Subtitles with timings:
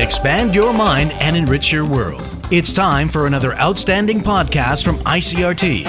[0.00, 2.24] Expand your mind and enrich your world.
[2.50, 5.84] It's time for another outstanding podcast from ICRT.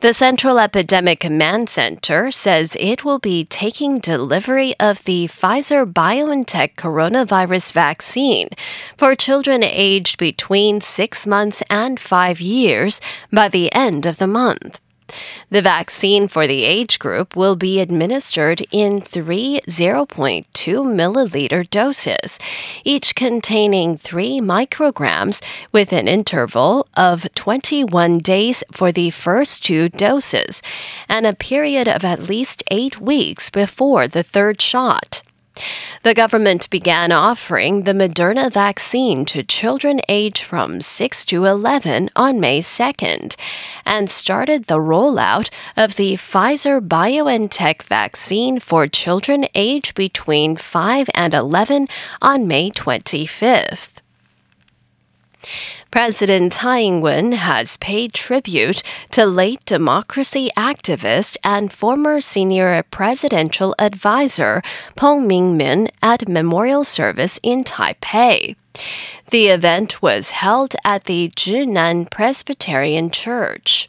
[0.00, 6.76] The Central Epidemic Command Center says it will be taking delivery of the Pfizer BioNTech
[6.76, 8.48] coronavirus vaccine
[8.96, 13.00] for children aged between six months and five years
[13.32, 14.80] by the end of the month.
[15.50, 22.38] The vaccine for the age group will be administered in three 0.2 milliliter doses,
[22.84, 25.42] each containing 3 micrograms
[25.72, 30.62] with an interval of 21 days for the first two doses
[31.08, 35.22] and a period of at least eight weeks before the third shot.
[36.02, 42.40] The government began offering the Moderna vaccine to children aged from 6 to 11 on
[42.40, 43.36] May 2nd
[43.84, 51.34] and started the rollout of the Pfizer BioNTech vaccine for children aged between 5 and
[51.34, 51.88] 11
[52.22, 54.00] on May 25th.
[55.98, 64.62] President Tsai Ing-wen has paid tribute to late democracy activist and former senior presidential advisor
[64.94, 68.54] Peng Ming-min at memorial service in Taipei.
[69.30, 73.88] The event was held at the Jinan Presbyterian Church.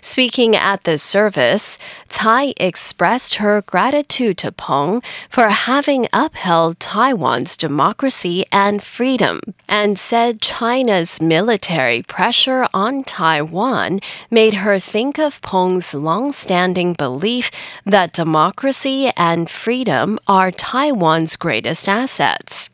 [0.00, 8.44] Speaking at the service, Tsai expressed her gratitude to Peng for having upheld Taiwan's democracy
[8.50, 14.00] and freedom and said China's military pressure on Taiwan
[14.30, 17.50] made her think of Peng's long-standing belief
[17.84, 22.70] that democracy and freedom are Taiwan's greatest assets.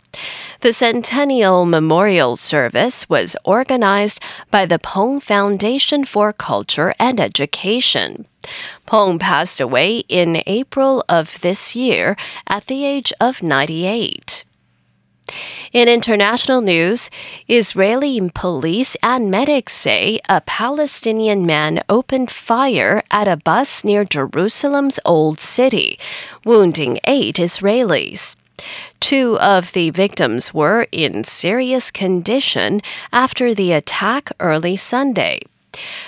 [0.61, 8.27] The Centennial Memorial Service was organized by the Peng Foundation for Culture and Education.
[8.87, 12.17] Peng passed away in April of this year
[12.47, 14.45] at the age of 98.
[15.73, 17.11] In international news,
[17.47, 24.99] Israeli police and medics say a Palestinian man opened fire at a bus near Jerusalem's
[25.05, 25.99] Old City,
[26.45, 28.35] wounding eight Israelis.
[29.01, 32.81] Two of the victims were in serious condition
[33.13, 35.41] after the attack early Sunday.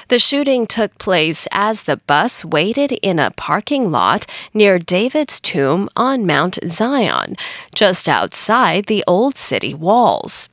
[0.09, 5.89] The shooting took place as the bus waited in a parking lot near David's tomb
[5.97, 7.37] on Mount Zion,
[7.75, 10.49] just outside the old city walls.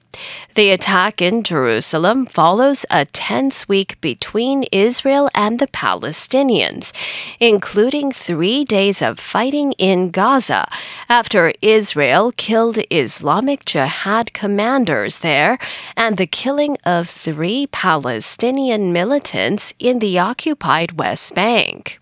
[0.56, 6.92] The attack in Jerusalem follows a tense week between Israel and the Palestinians,
[7.40, 10.68] including three days of fighting in Gaza
[11.08, 15.60] after Israel killed Islamic Jihad commanders there
[15.96, 22.00] and the killing of three Palestinian militants in the occupied West Bank.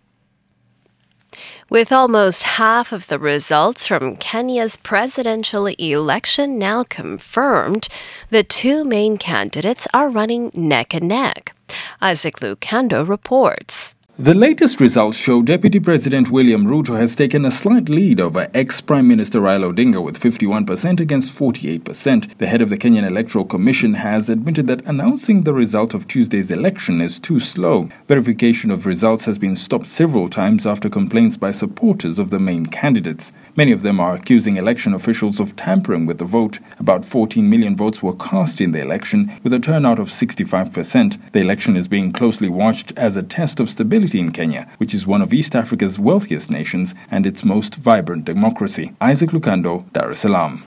[1.70, 7.90] With almost half of the results from Kenya's presidential election now confirmed,
[8.30, 11.54] the two main candidates are running neck and neck.
[12.02, 13.96] Isaac Lukando reports.
[14.20, 18.82] The latest results show Deputy President William Ruto has taken a slight lead over ex
[18.82, 22.36] Prime Minister Raila Odinga with 51% against 48%.
[22.40, 26.50] The head of the Kenyan Electoral Commission has admitted that announcing the result of Tuesday's
[26.50, 27.90] election is too slow.
[28.08, 32.66] Verification of results has been stopped several times after complaints by supporters of the main
[32.66, 33.32] candidates.
[33.56, 36.58] Many of them are accusing election officials of tampering with the vote.
[36.80, 41.32] About 14 million votes were cast in the election, with a turnout of 65%.
[41.34, 43.70] The election is being closely watched as a test of
[44.08, 48.26] stability in Kenya, which is one of East Africa's wealthiest nations and its most vibrant
[48.26, 48.94] democracy.
[49.02, 50.64] Isaac Lukando, Dar es Salaam.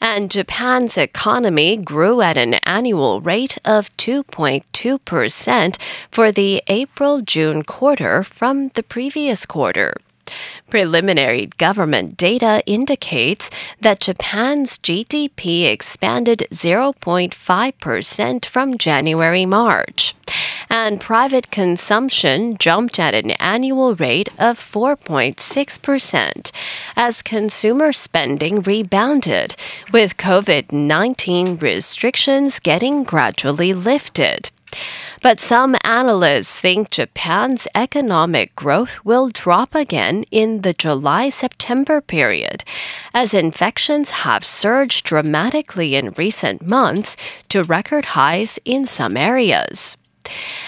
[0.00, 5.78] And Japan's economy grew at an annual rate of 2.2%
[6.10, 9.94] for the April June quarter from the previous quarter.
[10.70, 20.14] Preliminary government data indicates that Japan's GDP expanded 0.5% from January March
[20.72, 26.52] and private consumption jumped at an annual rate of 4.6%
[26.96, 29.54] as consumer spending rebounded,
[29.92, 34.50] with COVID 19 restrictions getting gradually lifted.
[35.22, 42.64] But some analysts think Japan's economic growth will drop again in the July September period,
[43.14, 47.16] as infections have surged dramatically in recent months
[47.50, 49.96] to record highs in some areas.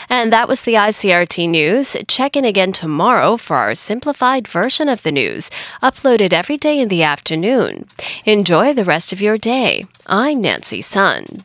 [0.08, 1.96] And that was the ICRT news.
[2.06, 5.50] Check in again tomorrow for our simplified version of the news,
[5.82, 7.86] uploaded every day in the afternoon.
[8.24, 9.86] Enjoy the rest of your day.
[10.06, 11.44] I'm Nancy Sun.